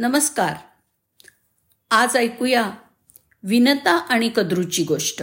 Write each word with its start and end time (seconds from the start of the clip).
नमस्कार. 0.00 0.54
आज 1.90 2.16
ऐकूया 2.16 2.70
विनता 3.42 3.96
आणि 3.96 4.30
कद्रूची 4.36 4.84
गोष्ट. 4.84 5.22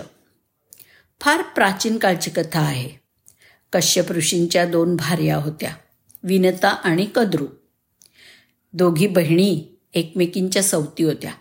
फार 1.21 1.41
प्राचीन 1.41 1.97
काळची 1.97 2.29
कथा 2.29 2.59
आहे. 2.59 2.89
कश्यप 3.73 4.11
ऋषींच्या 4.11 4.65
दोन 4.65 4.95
भार्या 4.95 5.37
होत्या 5.37 5.75
विनता 6.23 6.69
आणि 6.69 7.07
कद्रू. 7.15 7.47
दोघी 8.73 9.07
बहिणी 9.07 9.65
एकमेकींच्या 9.93 10.63
सवती 10.63 11.03
होत्या. 11.03 11.33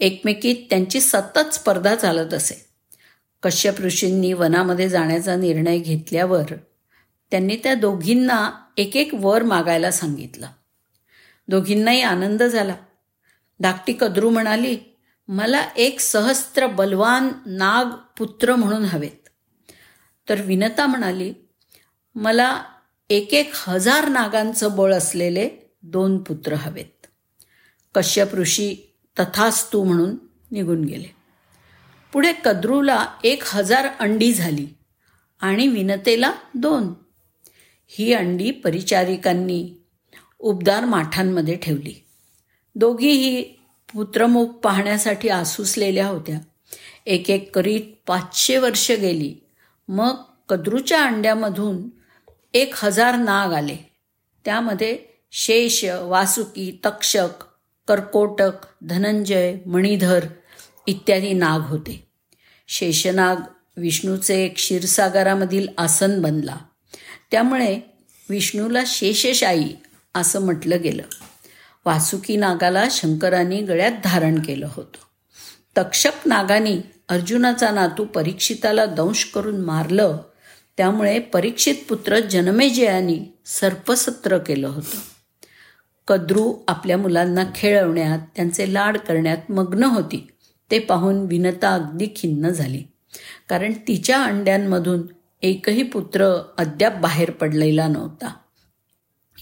एकमेकीत 0.00 0.56
त्यांची 0.70 1.00
सतत 1.00 1.54
स्पर्धा 1.54 1.94
चालत 1.94 2.34
असे. 2.34 2.66
कश्यप 3.42 3.80
ऋषींनी 3.80 4.32
वनामध्ये 4.32 4.88
जाण्याचा 4.88 5.36
निर्णय 5.36 5.78
घेतल्यावर 5.78 6.54
त्यांनी 7.30 7.56
त्या 7.56 7.74
दोघींना 7.74 8.50
एक 8.76 8.96
एक 8.96 9.10
वर 9.14 9.42
मागायला 9.42 9.90
सांगितलं. 9.90 10.46
दोघींनाही 11.48 12.02
आनंद 12.02 12.42
झाला. 12.42 12.74
धाकटी 13.60 13.92
कद्रू 14.00 14.30
म्हणाली 14.30 14.78
मला 15.28 15.68
एक 15.76 16.00
सहस्त्र 16.00 16.66
बलवान 16.66 17.28
नाग 17.46 17.84
पुत्र 18.18 18.56
म्हणून 18.56 18.84
हवेत. 18.84 19.28
तर 20.28 20.40
विनता 20.40 20.86
म्हणाली 20.86 21.34
मला 22.14 22.62
एक 23.10 23.34
एक 23.34 23.50
हजार 23.54 24.08
नागांचं 24.08 24.76
बळ 24.76 24.94
असलेले 24.94 25.48
दोन 25.82 26.22
पुत्र 26.22 26.52
हवेत. 26.52 27.06
कश्यप 27.94 28.34
ऋषी 28.34 28.96
तथास्तू 29.18 29.84
म्हणून 29.84 30.16
निघून 30.50 30.84
गेले. 30.84 31.16
पुढे 32.12 32.32
कद्रूला 32.44 33.06
एक 33.24 33.42
हजार 33.46 33.86
अंडी 34.00 34.34
झाली 34.34 34.66
आणि 35.40 35.68
विनतेला 35.68 36.32
दोन. 36.54 36.92
ही 37.86 38.12
अंडी 38.12 38.50
परिचारिकांनी 38.50 39.83
उबदार 40.44 40.84
माठांमध्ये 40.84 41.56
ठेवली. 41.56 42.04
दोघीही 42.74 43.42
पुत्रमुख 43.94 44.46
पाहण्यासाठी 44.46 45.28
आसुसलेल्या 45.28 46.06
होत्या. 46.06 46.38
एक 47.06 47.30
एक 47.30 47.54
करीत 47.54 47.80
पाचशे 48.06 48.56
वर्ष 48.56 48.90
गेली. 48.90 49.34
मग 49.88 50.14
कद्रूच्या 50.48 51.04
अंड्यामधून 51.04 51.88
एक 52.54 52.74
हजार 52.76 53.16
नाग 53.16 53.52
आले. 53.52 53.76
त्यामध्ये 54.44 54.98
शेष 55.32 55.84
वासुकी 55.84 56.80
तक्षक 56.84 57.28
कर्कोटक 57.88 58.52
धनंजय 58.82 59.56
मणिधर 59.66 60.26
इत्यादी 60.86 61.32
नाग 61.32 61.60
होते. 61.60 62.08
शेषनाग 62.68 63.36
विष्णूचे 63.76 64.44
एक 64.44 64.54
क्षीरसागरामधील 64.54 65.68
आसन 65.78 66.22
बनला. 66.22 66.56
त्यामुळे 67.30 67.80
विष्णूला 68.30 68.80
शेषशाही 68.86 69.76
असं 70.14 70.44
म्हटलं 70.44 70.82
गेलं. 70.82 71.02
वासुकी 71.86 72.36
नागाला 72.36 72.84
शंकरांनी 72.90 73.60
गळ्यात 73.60 73.92
धारण 74.04 74.42
केलं 74.42 74.68
होतं. 74.72 75.04
तक्षक 75.78 76.10
नागानी 76.26 76.80
अर्जुनाचा 77.08 77.70
नातू 77.70 78.04
परीक्षिताला 78.04 78.86
दंश 78.86 79.24
करून 79.34 79.60
मारलं. 79.60 80.18
त्यामुळे 80.76 81.18
परीक्षित 81.18 81.74
पुत्र 81.88 82.20
जनमेजयानी 82.20 83.20
सर्पसत्र 83.46 84.38
केलं 84.38 84.68
होतं. 84.68 84.96
कद्रू 86.08 86.54
आपल्या 86.68 86.98
मुलांना 86.98 87.44
खेळवण्यात 87.54 88.18
त्यांचे 88.36 88.74
लाड 88.74 88.98
करण्यात 88.98 89.50
मग्न 89.50 89.84
होती. 89.84 90.28
ते 90.70 90.78
पाहून 90.78 91.20
विनता 91.20 91.70
अगदी 91.70 92.06
खिन्न 92.16 92.48
झाली. 92.48 92.82
कारण 93.48 93.72
तिच्या 93.88 94.24
अंड्यांमधून 94.24 95.02
एकही 95.42 95.82
पुत्र 95.82 96.42
अद्याप 96.58 96.96
बाहेर 96.96 97.30
पडलेला 97.30 97.88
नव्हता. 97.88 98.34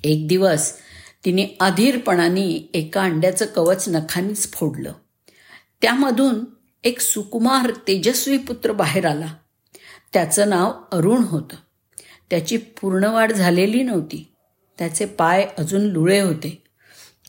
एक 0.05 0.28
दिवस 0.28 0.72
तिने 1.25 1.47
अधीरपणाने 1.61 2.70
एका 2.75 3.03
अंड्याचं 3.03 3.47
कवच 3.47 3.89
नखानीच 3.89 4.53
फोडलं. 4.53 4.92
त्यामधून 5.83 6.45
एक 6.84 7.00
सुकुमार 7.00 7.70
तेजस्वी 7.70 8.39
पुत्र 8.39 8.73
बाहेर 8.73 9.06
आला. 9.06 9.34
त्याचं 10.12 10.48
नाव 10.48 10.73
अरुण 10.92 11.23
होतं. 11.23 11.57
त्याची 12.30 12.57
पूर्णवाढ 12.57 13.33
झालेली 13.33 13.83
नव्हती. 13.83 14.33
त्याचे 14.79 15.05
पाय 15.05 15.48
अजून 15.58 15.80
लुळे 15.80 16.20
होते. 16.20 16.62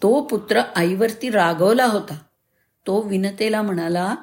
तो 0.01 0.21
पुत्र 0.21 0.61
आईवरती 0.75 1.29
रागवला 1.29 1.85
होता. 1.85 2.17
तो 2.87 3.01
विनतेला 3.01 3.61
म्हणाला 3.61 4.15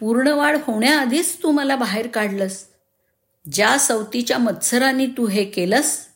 पूर्णवाढ 0.00 0.56
होण्याआधीच 0.64 1.42
तू 1.42 1.50
मला 1.50 1.76
बाहेर 1.76 2.06
काढलंस. 2.06 2.64
ज्या 3.52 3.78
सवतीच्या 3.78 4.38
मत्सराने 4.38 5.06
तू 5.06 5.26
हे 5.26 5.44
केलंस 5.44 6.09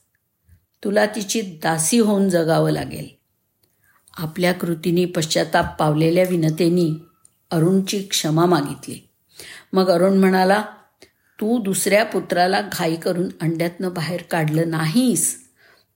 तुला 0.84 1.06
तिची 1.06 1.40
दासी 1.40 1.98
होऊन 1.98 2.28
जगावं 2.28 2.70
लागेल. 2.70 3.08
आपल्या 4.16 4.52
कृतीने 4.52 5.04
पश्चाताप 5.04 5.78
पावलेल्या 5.78 6.24
विनतेनी 6.30 6.94
अरुणची 7.50 8.02
क्षमा 8.02 8.46
मागितली. 8.46 8.98
मग 9.72 9.90
अरुण 9.90 10.18
म्हणाला 10.18 10.64
तू 11.40 11.62
दुसऱ्या 11.62 12.04
पुत्राला 12.04 12.60
घाई 12.72 12.96
करून 12.96 13.28
अंड्यातनं 13.40 13.94
बाहेर 13.94 14.22
काढलं 14.22 14.68
नाहीस 14.68 15.48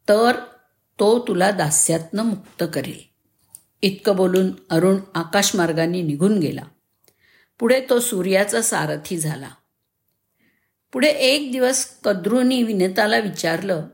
तर 0.09 0.33
तो 0.99 1.25
तुला 1.29 1.51
दास्यातनं 1.51 2.23
मुक्त 2.23 2.65
करेल. 2.75 3.01
इतकं 3.83 4.17
बोलून 4.17 4.51
अरुण 4.71 4.97
आकाशमार्गाने 5.15 6.03
निघून 6.03 6.39
गेला. 6.39 6.63
पुढे 7.59 7.81
तो 7.91 8.01
सूर्याचा 8.01 8.63
सारथी 8.63 9.19
झाला. 9.19 9.49
पुढे 10.93 11.09
एक 11.09 11.53
दिवस 11.53 11.85
कद्रूनी 11.85 12.63
विनताला 12.63 13.19
विचारलं 13.19 13.85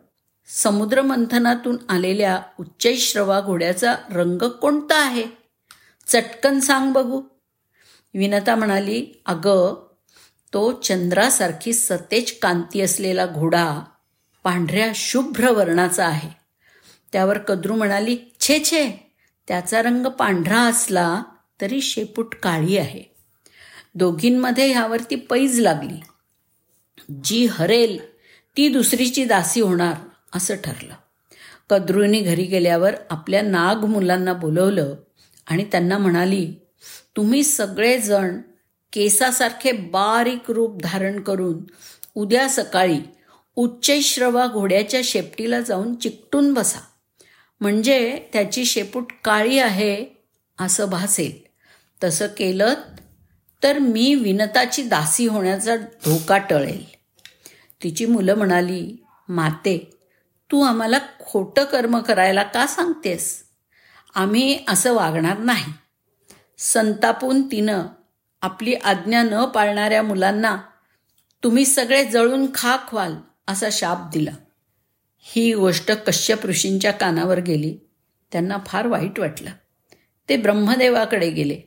समुद्रमंथनातून 0.47 1.77
आलेल्या 1.89 2.43
उच्चैश्रवा 2.61 3.41
घोड्याचा 3.41 3.95
रंग 4.11 4.43
कोणता 4.43 5.05
आहे? 5.07 5.25
चटकन 6.07 6.61
सांग 6.61 6.93
बघू. 6.93 7.23
विनता 8.15 8.55
म्हणाली 8.55 9.07
अगं 9.27 9.87
तो 10.53 10.73
चंद्रासारखी 10.73 11.73
सतेज 11.73 12.39
कांती 12.39 12.81
असलेला 12.81 13.27
घोडा 13.27 13.81
पांढऱ्या 14.45 14.93
शुभ्र 14.95 15.51
वर्णाचा 15.51 16.07
आहे. 16.07 16.31
त्यावर 17.13 17.39
कद्रू 17.39 17.75
म्हणाली 17.75 18.19
छे 18.41 18.59
छे 18.65 19.13
त्याचा 19.49 19.83
रंग 19.83 20.07
पांढरा 20.07 20.61
असला 20.61 21.23
तरी 21.61 21.81
शेपूट 21.81 22.35
काळी 22.35 22.77
आहे. 22.77 23.03
दोघींमध्ये 23.95 24.73
ह्यावरती 24.73 25.17
पैज 25.17 25.61
लागली. 25.61 26.01
जी 27.25 27.47
हरेल 27.47 27.99
ती 28.57 28.69
दुसरीची 28.69 29.25
दासी 29.25 29.61
होणार. 29.61 29.95
असं 30.35 30.55
ठरलं. 30.57 30.95
कद्रुनी 31.71 32.21
घरी 32.21 32.45
गेल्यावर 32.45 32.95
आपल्या 33.11 33.43
नाग 33.43 33.85
मुलांना 33.85 34.33
बोलवलं 34.33 34.95
आणि 35.47 35.65
त्यांना 35.65 35.99
म्हणाली 35.99 36.55
तुम्ही 37.17 37.45
सगळेजण 37.45 38.41
केसासारखे 38.93 39.73
बारीक 39.73 40.51
रूप 40.51 40.81
धारण 40.83 41.21
करून 41.21 41.65
उद्या 42.15 42.49
सकाळी 42.49 42.99
उच्चैश्रवा 43.57 44.47
घोड्याच्या 44.47 45.01
शेपटीला 45.05 45.61
जाऊन 45.61 45.95
चिकटून 45.95 46.55
बसा. 46.55 46.79
म्हणजे 47.61 48.29
त्याची 48.33 48.65
शेपूट 48.65 49.13
काळी 49.25 49.59
आहे 49.59 50.07
असं 50.61 50.91
भासेल. 50.91 51.33
तसं 52.05 52.27
केलं 52.27 52.75
तर 53.63 53.79
मी 53.79 54.15
विनताची 54.15 54.83
दासी 54.83 55.27
होण्याचा 55.27 55.77
धोका 55.77 56.39
टळेल. 56.39 56.85
तिची 57.83 58.07
मुलं 58.07 58.35
म्हणाली 58.35 58.97
माते 59.29 59.91
तू 60.51 60.63
आम्हाला 60.63 60.99
खोटं 61.21 61.65
कर्म 61.65 61.99
करायला 61.99 62.43
का 62.43 62.67
सांगतेस? 62.67 63.45
आम्ही 64.15 64.59
असं 64.69 64.95
वागणार 64.95 65.39
नाही. 65.39 65.73
संतापून 66.59 67.43
तिनं 67.43 67.83
आपली 68.43 68.75
आज्ञा 68.75 69.23
न 69.23 69.45
पाळणाऱ्या 69.45 70.03
मुलांना 70.03 70.59
तुम्ही 71.43 71.65
सगळे 71.65 72.05
जळून 72.05 72.47
खाक 72.55 72.95
व्हाल 72.95 73.15
असा 73.49 73.69
शाप 73.73 73.99
दिला. 74.13 74.31
ही 75.21 75.55
गोष्ट 75.55 75.93
कश्यप 75.93 76.47
ऋषींच्या 76.47 76.93
कानावर 76.93 77.41
गेली. 77.41 77.79
त्यांना 78.33 78.59
फार 78.67 78.87
वाईट 78.87 79.19
वाटलं. 79.19 79.51
ते 80.29 80.37
ब्रह्मदेवाकडे 80.37 81.31
गेले. 81.31 81.61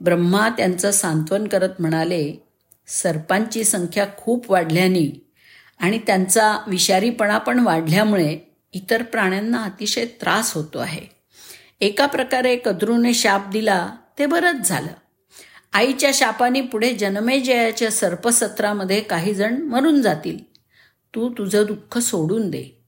ब्रह्मा 0.00 0.48
त्यांचं 0.48 0.90
सांत्वन 0.90 1.48
करत 1.48 1.68
म्हणाले 1.78 2.48
सर्पांची 2.86 3.64
संख्या 3.64 4.06
खूप 4.16 4.50
वाढल्याने 4.50 5.25
आणि 5.78 5.98
त्यांचा 5.98 6.58
विषारीपणा 6.66 7.38
पण 7.38 7.58
वाढल्यामुळे 7.58 8.38
इतर 8.72 9.02
प्राण्यांना 9.02 9.62
अतिशय 9.62 10.04
त्रास 10.04 10.52
होतो 10.52 10.78
आहे. 10.78 11.06
एका 11.80 12.06
प्रकारे 12.06 12.56
कद्रूने 12.64 13.14
शाप 13.14 13.48
दिला 13.48 13.90
ते 14.18 14.26
बरंच 14.26 14.68
झालं. 14.68 14.88
आईच्या 15.72 16.10
शापाने 16.14 16.60
पुढे 16.60 16.92
जनमेजयाच्या 16.92 17.90
सर्पसत्रामध्ये 17.90 19.00
काही 19.00 19.34
जण 19.34 19.62
मरून 19.62 20.02
जातील. 20.02 20.38
तू 21.14 21.28
तुझं 21.28 21.64
दुःख 21.66 21.98
सोडून 21.98 22.50
दे. 22.50 22.84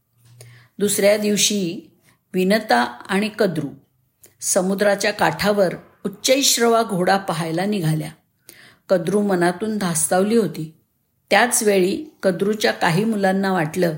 दुसऱ्या 0.79 1.17
दिवशी 1.17 1.91
विनता 2.35 2.83
आणि 3.09 3.31
कद्रू 3.39 3.69
समुद्राच्या 4.41 5.11
काठावर 5.11 5.75
उच्चैश्रवा 6.05 6.83
घोडा 6.83 7.17
पाहायला 7.17 7.65
निघाल्या. 7.65 8.11
कद्रू 8.89 9.23
मनातून 9.23 9.79
धास्तावली 9.79 10.37
होती. 10.37 10.78
त्याच 11.31 11.63
वेळी 11.63 12.05
कद्रूच्या 12.23 12.73
काही 12.73 13.05
मुलांना 13.05 13.53
वाटलं 13.53 13.97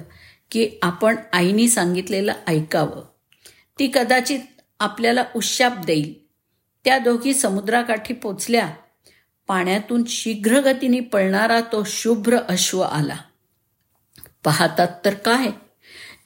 की 0.51 0.71
आपण 0.83 1.17
आईनी 1.33 1.69
सांगितलेलं 1.69 2.33
ऐकावं. 2.47 3.05
ती 3.79 3.91
कदाचित 3.95 4.41
आपल्याला 4.81 5.25
उशाप 5.37 5.85
देईल. 5.85 6.15
त्या 6.85 6.99
दोघी 6.99 7.35
समुद्राकाठी 7.35 8.15
पोचल्या. 8.15 8.71
पाण्यातून 9.49 10.05
शीघ्रगतीने 10.09 11.01
पळणारा 11.01 11.61
तो 11.61 11.85
शुभ्र 11.87 12.39
अश्व 12.49 12.81
आला. 12.81 13.17
पाहतात 14.45 14.89
तर 15.05 15.15
काय? 15.15 15.47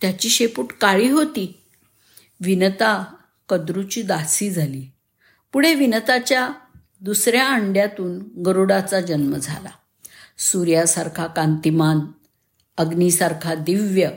त्याची 0.01 0.29
शेपूट 0.29 0.73
काळी 0.73 1.09
होती. 1.09 1.61
विनता 2.41 3.15
कद्रूची 3.49 4.03
दासी 4.03 4.51
झाली. 4.51 4.91
पुढे 5.53 5.75
विनताच्या 5.75 6.49
दुसऱ्या 7.01 7.49
अंड्यातून 7.49 8.43
गरुडाचा 8.43 9.01
जन्म 9.01 9.35
झाला. 9.35 9.71
सूर्यासारखा 10.39 11.27
कांतिमान 11.27 12.01
अग्नीसारखा 12.77 13.55
दिव्य 13.55 14.11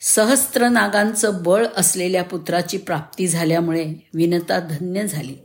सहस्त्र 0.00 0.68
नागांचं 0.68 1.42
बळ 1.42 1.66
असलेल्या 1.76 2.24
पुत्राची 2.24 2.78
प्राप्ती 2.78 3.26
झाल्यामुळे 3.26 3.94
विनता 4.14 4.58
धन्य 4.58 5.06
झाली. 5.06 5.36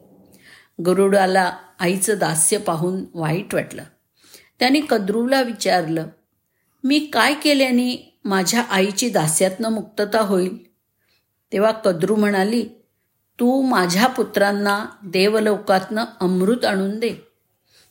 गरुडाला 0.86 1.58
आईचं 1.80 2.16
दास्य 2.20 2.58
पाहून 2.58 3.06
वाईट 3.14 3.54
वाटलं. 3.54 3.84
त्याने 4.60 4.82
कद्रूला 4.90 5.42
विचारलं 5.42 6.08
मी 6.84 7.00
काय 7.00 7.34
केल्याने 7.34 8.20
माझ्या 8.26 8.62
आईची 8.62 9.10
दास्यातनं 9.10 9.70
मुक्तता 9.70 10.22
होईल? 10.22 10.58
तेव्हा 11.52 11.72
कद्रू 11.72 12.16
म्हणाली 12.16 12.62
तू 13.40 13.62
माझ्या 13.62 14.08
पुत्रांना 14.08 14.86
देवलोकातनं 15.06 16.06
अमृत 16.22 16.66
आणून 16.66 17.00
दे. 17.00 17.25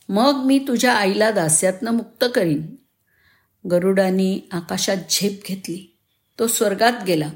मग 0.08 0.42
मी 0.46 0.58
तुझ्या 0.58 0.92
आईला 0.92 1.30
दास्यातनं 1.30 1.90
मुक्त 1.90 2.24
करीन. 2.34 2.76
गरुडानी 3.70 4.40
आकाशात 4.52 4.96
झेप 5.10 5.42
घेतली. 5.48 5.96
तो 6.38 6.46
स्वर्गात 6.46 6.92
गेला. 7.06 7.30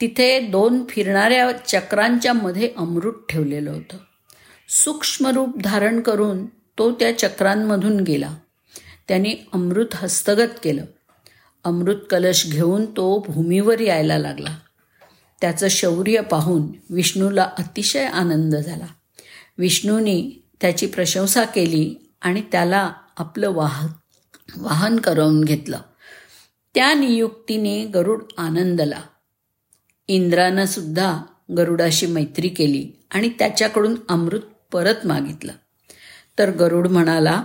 तिथे 0.00 0.40
दोन 0.40 0.84
फिरणाऱ्या 0.88 1.52
चक्रांच्या 1.52 2.32
मध्ये 2.32 2.72
अमृत 2.76 3.12
ठेवलेलं 3.28 3.70
होतं. 3.70 3.96
सूक्ष्म 4.68 5.26
रूप 5.26 5.58
धारण 5.58 6.00
करून 6.00 6.46
तो 6.46 6.92
त्या 6.92 7.18
चक्रांमधून 7.18 8.00
गेला. 8.00 8.36
त्याने 9.08 9.48
अमृत 9.52 9.86
हस्तगत 9.94 10.50
केलं. 10.62 10.84
अमृत 11.64 11.96
कलश 12.10 12.46
घेऊन 12.50 12.86
तो 12.86 13.24
भूमीवर 13.28 13.80
यायला 13.80 14.18
लागला. 14.18 14.56
त्याचं 15.40 15.68
शौर्य 15.68 16.20
पाहून 16.20 16.72
विष्णूला 16.90 17.50
अतिशय 17.58 18.04
आनंद 18.04 18.56
झाला. 18.56 18.86
विष्णूने 19.58 20.45
त्याची 20.60 20.86
प्रशंसा 20.86 21.44
केली 21.44 21.94
आणि 22.20 22.42
त्याला 22.52 22.92
आपलं 23.16 23.50
वाह 23.50 23.86
वाहन 24.56 24.98
करवून 24.98 25.44
घेतलं. 25.44 25.78
त्या 26.74 26.94
नियुक्तीने 26.94 27.84
गरुड 27.84 28.22
आनंदला. 28.38 29.02
इंद्रानं 30.08 30.66
सुद्धा 30.66 31.22
गरुडाशी 31.56 32.06
मैत्री 32.06 32.48
केली 32.48 32.90
आणि 33.10 33.28
त्याच्याकडून 33.28 33.94
अमृत 34.08 34.40
परत 34.72 35.06
मागितलं. 35.06 35.52
तर 36.38 36.50
गरुड 36.50 36.88
म्हणाला 36.88 37.42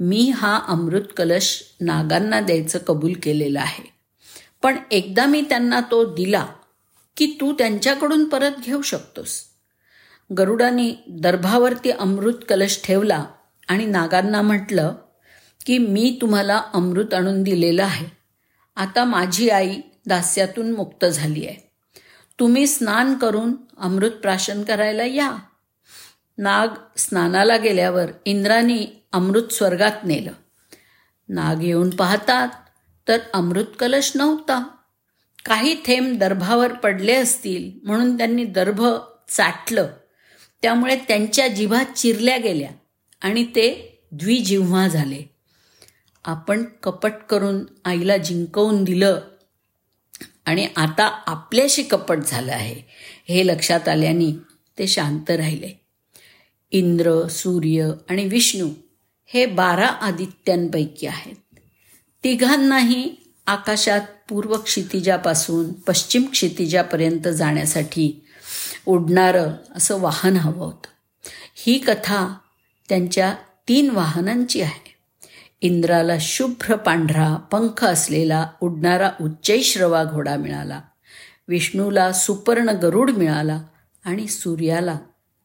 मी 0.00 0.30
हा 0.30 0.60
अमृत 0.68 1.02
कलश 1.16 1.62
नागांना 1.80 2.40
द्यायचं 2.40 2.78
कबूल 2.78 3.12
केलेलं 3.22 3.60
आहे. 3.60 3.94
पण 4.62 4.76
एकदा 4.90 5.26
मी 5.26 5.42
त्यांना 5.42 5.80
तो 5.80 6.14
दिला 6.14 6.46
की 7.16 7.26
तू 7.26 7.52
त्यांच्याकडून 7.52 8.24
परत 8.24 8.52
घेऊ 8.62 8.82
शकतोस. 8.82 9.44
गरुडाने 10.38 11.04
दर्भावरती 11.08 11.90
अमृत 11.90 12.34
कलश 12.48 12.80
ठेवला 12.84 13.24
आणि 13.68 13.86
नागांना 13.86 14.42
म्हटलं 14.42 14.94
की 15.66 15.78
मी 15.78 16.18
तुम्हाला 16.20 16.62
अमृत 16.74 17.14
आणून 17.14 17.42
दिलेलं 17.42 17.84
आहे. 17.84 18.06
आता 18.76 19.04
माझी 19.04 19.48
आई 19.48 19.80
दास्यातून 20.06 20.70
मुक्त 20.70 21.04
झाली 21.04 21.46
आहे. 21.46 21.70
तुम्ही 22.40 22.66
स्नान 22.66 23.14
करून 23.14 23.54
अमृत 23.78 24.10
प्राशन 24.10 24.62
करायला 24.62 25.04
या. 25.04 25.36
नाग 26.38 26.68
स्नानाला 26.96 27.56
गेल्यावर 27.56 28.06
इंद्राने 28.24 29.06
अमृत 29.12 29.52
स्वर्गात 29.52 30.04
नेलं. 30.04 30.32
नाग 31.28 31.62
येऊन 31.62 31.90
पाहतात 31.90 32.48
तर 33.08 33.18
अमृत 33.34 33.64
कलश 33.78 34.12
नव्हता. 34.14 34.68
काही 35.44 35.74
थेंब 35.74 36.18
दर्भावर 36.18 36.72
पडले 36.72 37.14
असतील 37.14 37.86
म्हणून 37.86 38.18
त्यांनी 38.18 38.44
दर्भ 38.44 38.86
चाटलं. 39.28 39.88
त्यामुळे 40.64 40.96
त्यांच्या 40.96 41.48
जिभा 41.48 41.84
चिरल्या 41.84 42.36
गेल्या 42.36 42.70
आणि 43.20 43.44
ते 43.44 43.98
द्विजिव्हा 44.12 44.88
झाले. 44.88 45.30
आपण 46.24 46.64
कपट 46.82 47.12
करून 47.30 47.64
आईला 47.84 48.16
जिंकवून 48.16 48.84
दिलं 48.84 49.20
आणि 50.44 50.68
आता 50.76 51.22
आपल्याशी 51.26 51.82
कपट 51.82 52.18
झालं 52.26 52.52
आहे 52.52 52.82
हे 53.28 53.46
लक्षात 53.46 53.88
आल्याने 53.88 54.32
ते 54.78 54.86
शांत 54.86 55.30
राहिले. 55.30 55.80
इंद्र 56.70 57.28
सूर्य 57.28 57.90
आणि 58.10 58.24
विष्णू 58.24 58.70
हे 59.26 59.46
बारा 59.46 59.86
आदित्यांपैकी 59.86 61.06
आहेत. 61.06 61.58
तिघांनाही 62.24 63.16
आकाशात 63.46 64.00
पूर्व 64.28 64.56
क्षितिजापासून 64.56 65.72
पश्चिम 65.72 66.24
क्षितिजापर्यंत 66.24 67.28
जाण्यासाठी 67.28 68.23
उडणारं 68.86 69.52
असं 69.76 70.00
वाहन 70.00 70.36
हवं 70.36 70.64
होतं. 70.64 70.86
ही 71.54 71.78
कथा 71.78 72.34
त्यांच्या 72.88 73.34
तीन 73.68 73.90
वाहनांची 73.90 74.60
आहे. 74.60 74.94
इंद्राला 75.60 76.12
शुभ्र 76.20 76.76
पांढरा 76.76 77.36
पंख 77.36 77.84
असलेला 77.84 78.48
उडणारा 78.60 79.10
उच्चैश्रवा 79.20 80.04
घोडा 80.04 80.36
मिळाला. 80.36 80.80
विष्णूला 81.48 82.12
सुपर्ण 82.12 82.68
गरुड 82.68 83.10
मिळाला 83.10 83.62
आणि 84.04 84.28
सूर्याला 84.28 84.98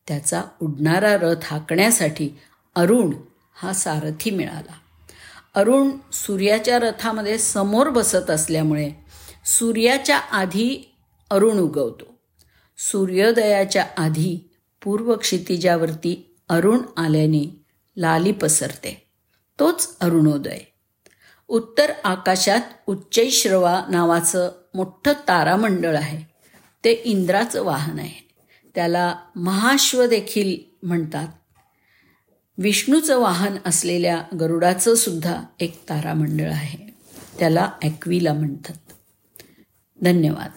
त्याचा 0.08 0.44
उडणारा 0.62 1.16
रथ 1.16 1.44
हाकण्यासाठी 1.44 2.30
अरुण 2.76 3.14
हा 3.56 3.74
सारथी 3.74 4.32
मिळाला. 4.32 4.74
अरुण 5.56 5.92
सूर्याच्या 6.14 6.80
रथामध्ये 6.80 7.38
समोर 7.38 7.90
बसत 7.90 8.30
असल्यामुळे 8.30 8.92
सूर्याच्या 9.46 10.18
आधी 10.18 10.96
अरुण 11.30 11.58
उगवतो. 11.58 12.19
सूर्योदयाच्या 12.82 13.86
आधी 13.98 14.50
पूर्व 14.84 15.16
क्षितिजावरती 15.16 16.36
अरुण 16.50 16.80
आल्याने 16.98 17.66
लाली 17.98 18.32
पसरते. 18.32 19.08
तोच 19.60 19.98
अरुणोदय. 20.00 20.58
उत्तर 21.48 21.92
आकाशात 22.04 22.62
उच्चैश्रवा 22.88 23.84
नावाचं 23.90 24.52
मोठं 24.74 25.14
तारामंडळ 25.28 25.98
आहे. 25.98 26.24
ते 26.84 26.92
इंद्राचं 26.92 27.64
वाहन 27.64 28.00
आहे. 28.00 28.30
त्याला 28.76 29.16
महाश्व 29.36 30.06
देखील 30.06 30.86
म्हणतात. 30.88 31.28
विष्णूचं 32.58 33.20
वाहन 33.20 33.58
असलेल्या 33.66 34.24
गरुडाचं 34.40 34.96
सुद्धा 34.96 35.44
एक 35.60 35.90
तारामंडळ 35.90 36.52
आहे. 36.52 36.94
त्याला 37.40 37.72
ॲक्विला 37.84 38.34
म्हणतात. 38.34 38.92
धन्यवाद. 40.02 40.52